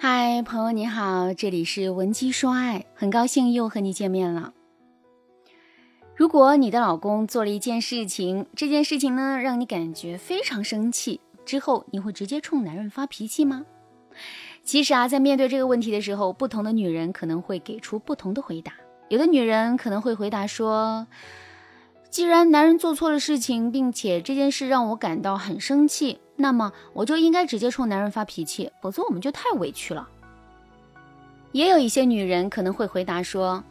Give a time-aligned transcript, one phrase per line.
[0.00, 4.52] 嗨，朋友你好，这里是文姬说爱，很高兴又和你见面了。
[6.14, 13.66] 如果你的老公做了一件事情，这件事情呢让你感觉非常生气，之后你会直接冲男人发脾气吗？
[14.62, 18.74] 其实啊，在面对这个问题的时候，不同的女人可能会给出不同的回答。
[19.08, 21.08] 有的女人可能会回答说
[22.10, 30.08] ：“既然男人做错了事情，并且这件事让我感到很生气。”那么我就应该直接冲男人发脾气，否则我们就太委屈了。
[31.50, 33.64] 也有一些女人可能会回答说：“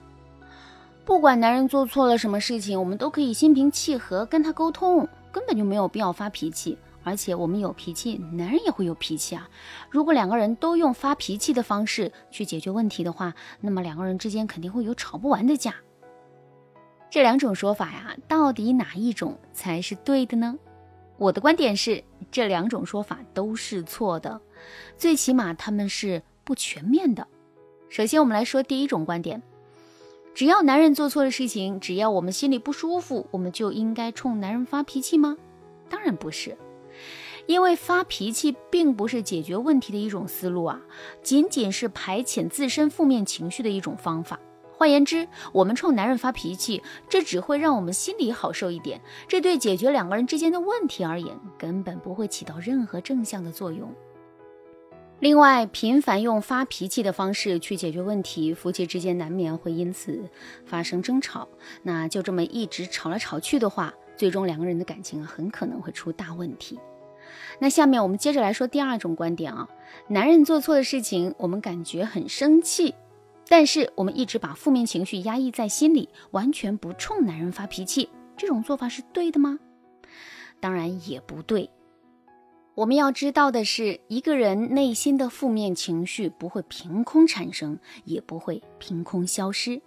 [1.06, 6.78] 不管男人做错了什么事情，我们都可以心平气和跟他沟通，根本就没有必要发脾气。
[7.04, 9.48] 而且我们有脾气，男人也会有脾气啊。
[9.90, 15.74] 如果两个人都用发脾气的方式去解决问题的话，那么两个人之间肯定会有吵不完的架。
[17.10, 20.58] 这两种说法呀，到底哪一种才是对的呢？”
[21.18, 24.40] 我的观点是，这两种说法都是错的，
[24.98, 27.26] 最起码他们是不全面的。
[27.90, 29.42] 首先，我们来说第一种观点：
[30.36, 35.38] 只要男人做错了事情，只要我们心里不舒服，我们就应该冲男人发脾气吗？
[35.90, 36.56] 当然不是，
[37.48, 40.80] 因为发脾气并不是解决问题的一种思路啊，
[41.24, 44.40] 仅仅是排遣自身负面情绪的一种方法。
[44.78, 53.92] 换言之，我们冲男人发脾气，这只会让我们心里好受一点，这对解决两个人之间的问题而言，根本不会起到任何正向的作用。
[55.20, 60.30] 另外，频繁用发脾气的方式去解决问题，夫妻之间难免会因此
[60.64, 61.48] 发生争吵。
[61.82, 66.80] 那就这么一直吵来吵去的话，最终两个人的感情，很可能会出大问题。
[67.58, 69.68] 那下面我们接着来说第二种观点啊，
[70.08, 72.94] 男人做错的事情，我们感觉很生气。
[73.50, 79.60] 但是我们一直把负面情绪压抑在心里，完全不冲男人发脾气，这种做法是对的吗？
[80.60, 81.70] 当然也不对。
[82.76, 89.82] 我们要知道的是，一个人内心的负面情绪不会凭空产生，也不会凭空消失。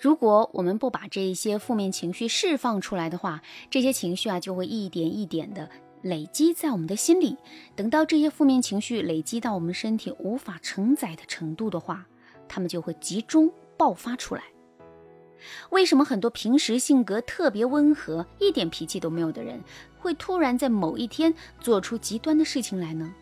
[0.00, 5.68] 如果我们不把这些负面情绪释放出来的话，这些情绪啊就会一点一点的
[6.02, 7.36] 累积在我们的心里。
[7.76, 12.06] 等到这些负面情绪累积到我们身体无法承载的程度的话，
[12.48, 14.42] 他们就会集中爆发出来。
[15.70, 19.60] 为什么很多平时性格特别温和、一点脾气都没有的人，
[19.98, 23.14] 会突然在某一天做出极端的事情来呢？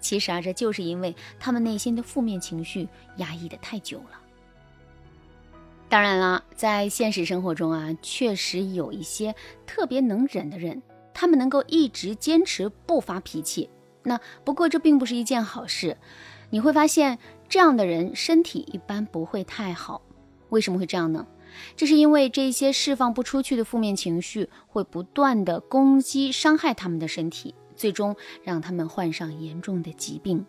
[0.00, 4.20] 其实啊，这就是因为他们内心的负面情绪压抑的太久了。
[5.88, 9.34] 当然了，在现实生活中啊，确实有一些
[9.66, 10.80] 特别能忍的人，
[11.12, 13.68] 他们能够一直坚持不发脾气。
[14.04, 15.98] 那不过这并不是一件好事，
[16.50, 17.18] 你会发现。
[17.48, 20.02] 这样的人身体一般不会太好，
[20.50, 21.26] 为什么会这样呢？
[21.74, 30.46] 这是因为这些释放不出去的负面情绪会不断的攻击、伤害他们的身体，最终让他们患上严重的疾病。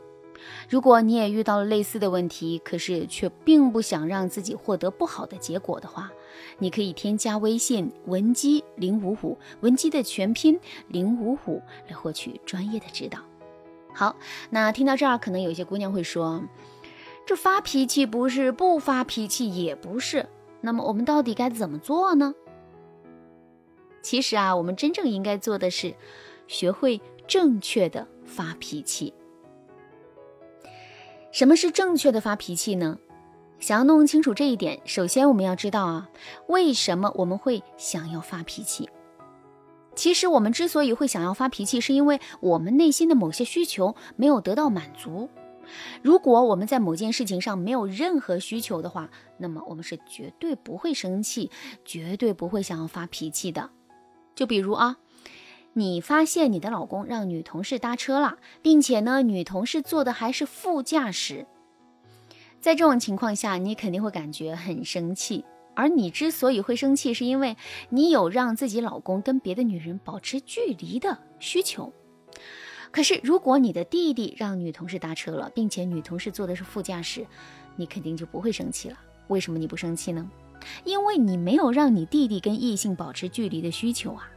[0.69, 6.11] 如果你也遇到了类似的问题，可是却并不想让自己获得不好的结果的话，
[6.59, 13.30] 你可以添加微信文姬零五五，文姬的全拼零五五，来获取专业的指导。
[13.93, 14.15] 好，
[14.49, 16.43] 那听到这儿，可能有些姑娘会说。
[17.25, 20.27] 这发脾气不是，不发脾气也不是，
[20.61, 22.33] 那么我们到底该怎么做呢？
[24.01, 25.93] 其实啊，我们真正应该做的是，
[26.47, 29.13] 学会正确的发脾气。
[31.31, 32.97] 什么是正确的发脾气呢？
[33.59, 36.09] 想要弄清楚这一点，首先我们要知道啊，
[36.47, 38.89] 为什么我们会想要发脾气？
[39.95, 45.29] 其实我们之所以会想要发脾气，是因为我们内心的某些需求没有得到满足。
[46.01, 51.51] 如果我们在某件事情上没有任何需求的话，那么我们是绝对不会生气，
[51.85, 53.69] 绝对不会想要发脾气的。
[54.35, 54.97] 就比如啊，
[55.73, 61.45] 你发现你的老公让女同事搭车了，并且呢，女同事坐的还是副驾驶，
[62.59, 65.45] 在这种情况下，你肯定会感觉很生气。
[65.75, 67.55] 而你之所以会生气，是因为
[67.89, 71.91] 你有让自己老公跟别的女人保持距离的需求。
[72.91, 77.25] 可是，如果你的弟弟让女同事搭车了，并且女同事坐的是副驾驶，
[77.77, 78.97] 你肯定就不会生气了。
[79.27, 80.29] 为什么你不生气呢？
[80.83, 84.29] 因为你没有让你弟弟跟异性保持距离的需求啊。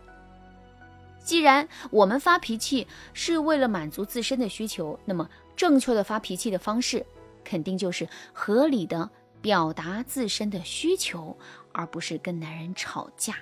[1.18, 7.04] 既然我们发脾气是为了满足自身的需求，那么正确的发脾气的方式，
[7.42, 9.10] 肯定就是合理的
[9.44, 11.36] 表达自身的需求，
[11.72, 13.34] 而不是跟男人吵架。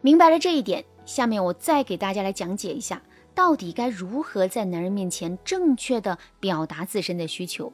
[0.00, 0.82] 明白了这一点。
[1.04, 3.02] 下面我再给大家来讲解一下，
[3.34, 7.70] 到底该如何在男人面前正确的表达自身的需求。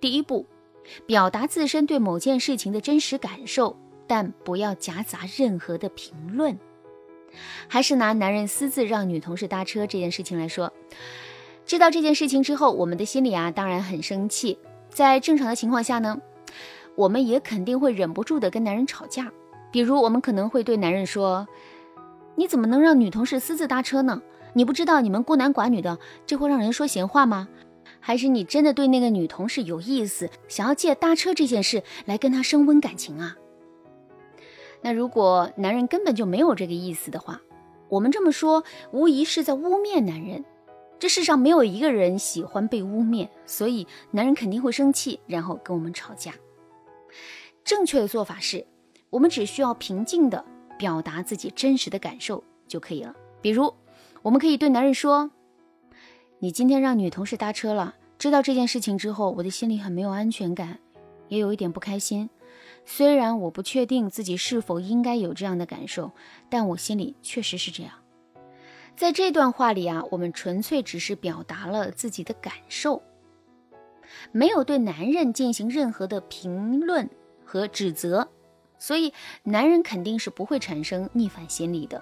[0.00, 0.44] 第一步，
[1.06, 3.74] 表达自身对某件事情的真实感受，
[4.06, 6.58] 但不要夹杂任何的评论。
[7.68, 10.70] 还是拿男人私自让女同事搭车这件事情来说，
[11.64, 14.58] 知道这件事情之后，我们的心里啊，当然很生气。
[14.94, 16.16] 在正常的情况下呢，
[16.94, 19.30] 我们也肯定会忍不住的跟男人吵架。
[19.72, 21.48] 比如，我们可能会对男人说
[22.36, 24.22] ：“你怎么能让女同事私自搭车呢？
[24.52, 27.48] 你不知道你们孤男寡女的，这会让人说闲话吗？
[27.98, 33.36] 还是你真的对那个女同事有意思，想要借搭车这件事来跟她升温感情啊？”
[34.80, 37.40] 那如果男人根本就没有这个意思的话，
[37.88, 38.62] 我们这么说，
[38.92, 40.44] 无疑是在污蔑男人。
[41.04, 46.32] 这世上没有一个人喜欢被污蔑，所以男人肯定会生气，然后跟我们吵架。
[47.62, 48.66] 正确的做法是，
[49.10, 50.42] 我们只需要平静地
[50.78, 53.14] 表达自己真实的感受就可以了。
[53.42, 53.74] 比如，
[54.22, 55.30] 我们可以对男人说
[56.40, 60.78] ：“你今天让女同事搭车了，知道这件事情之后，我的心里很没有安全感，
[61.28, 62.30] 也有一点不开心。
[62.86, 66.12] 虽然我不确定自己是否应该有这样的感受，
[66.48, 67.92] 但我心里确实是这样。”
[68.96, 73.02] 在这段话里啊，我们纯粹只是表达了自己的感受，
[74.30, 77.10] 没有对男人进行任何的评论
[77.44, 78.28] 和指责，
[78.78, 79.12] 所以
[79.42, 82.00] 男人肯定是不会产生逆反心理的。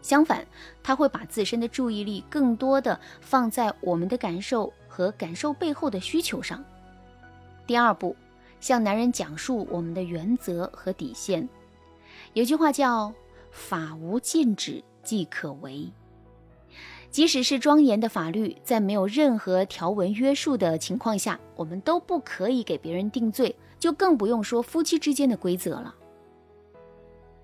[0.00, 0.46] 相反，
[0.80, 6.64] 他会把自身的注意力更多的放在我们的感受和感受背后的需求上。
[7.66, 8.14] 第二步，
[8.60, 11.46] 向男人讲述我们的原则和底线。
[12.32, 13.12] 有句话叫
[13.50, 15.92] “法无禁止即可为”。
[17.10, 25.94] 即使是庄严的法律，在没有任何条文约束的情况下，我们都不可以给别人定罪，就更不用说夫妻之间的规则了。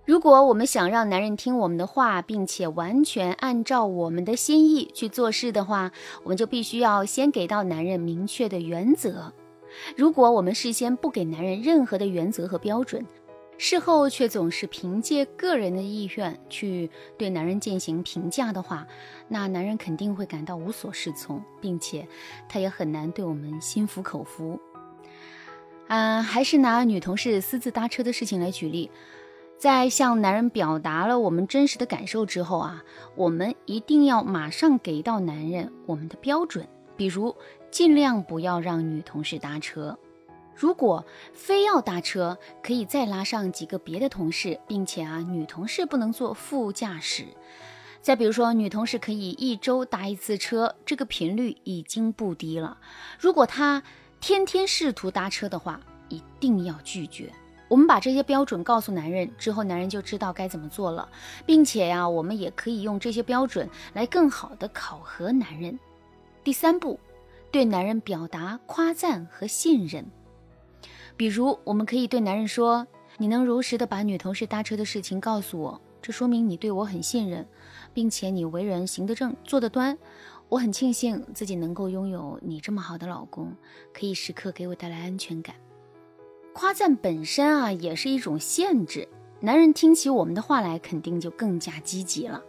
[0.04, 5.90] 如果我们想让男人听我们的话，并且完全按照我们的心意去做事的话，
[6.24, 9.32] 我们就必须要先给到男人明确的原则。
[9.96, 13.04] 如果我们事先不给男人任何的原则和标准，
[13.56, 18.86] 事后却总是凭借个人的意愿去对男人进行评价的话，
[19.28, 22.06] 那男人肯定会感到无所适从，并且
[22.48, 24.60] 他也很难对我们心服口服。
[25.86, 28.90] 啊，还是拿女同事私自搭车的事情来举例，
[29.56, 32.82] 在向男人表达了我们真实的感受之后啊，
[33.14, 36.66] 我们一定要马上给到男人我们的标准，
[36.96, 37.34] 比如
[37.70, 39.96] 尽量不要让女同事搭车。
[40.54, 47.24] 如果非要搭车，可以再拉上几个别的同事，并且啊，女同事不能坐副驾驶。
[48.00, 52.76] 再比如说，女同事可以一周搭一次车，这个频率已经不低了。
[53.18, 53.82] 如果她
[54.20, 57.32] 天天试图搭车的话，一定要拒绝。
[57.66, 61.08] 我们把这些标准告诉男人之后，男人就知道该怎么做了，
[61.46, 65.78] 并且呀，我们也可以用这些标准来更好的考核男人。
[66.44, 67.00] 第三步，
[67.50, 70.04] 对男人表达夸赞和信任。
[71.16, 72.86] 比如，我们可以对男人说
[73.18, 77.46] ：“你能如实的把女同事搭车的事情告诉我，这说明你对我很信任，
[77.92, 79.96] 并且你为人行得正，坐得端。
[80.48, 83.52] 我很庆幸自己能够拥有你这么好的老公，
[83.92, 85.54] 可以时刻给我带来安全感。”
[86.52, 89.08] 夸赞本身啊，也是一种限制，
[89.40, 92.42] 男人听起我们的话来，肯定就更加积极了。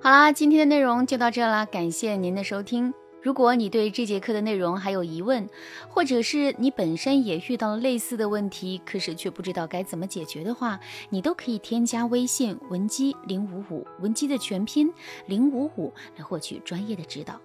[0.00, 2.92] 好啦，今天的内容就到这啦，感谢您的收听。
[3.20, 5.48] 如果你对这节课的内容还有疑问，
[5.88, 10.78] 或者是你本身也遇到了类似的问题，可是却不知道该怎么解决的话，
[11.10, 14.92] 你都可以添加微信文姬零五五，文姬的全拼
[15.26, 17.40] 零五五，来获取专业的指导。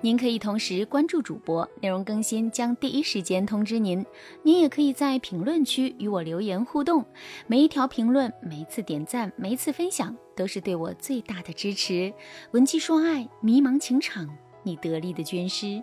[0.00, 4.04] 您可以同时关注主播，内容更新将第一时间通知您。
[4.42, 7.04] 您也可以在评论区与我留言互动，
[7.46, 12.12] 每一条评论、每一次点赞、每一次分享，都是对我最大的支持。
[12.52, 14.28] 文姬说爱，迷茫情场。
[14.64, 15.80] 你得力的军师。